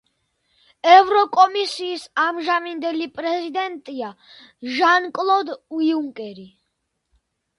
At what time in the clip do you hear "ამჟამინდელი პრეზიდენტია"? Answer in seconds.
2.23-4.09